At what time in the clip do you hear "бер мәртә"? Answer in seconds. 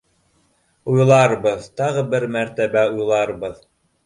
2.15-2.69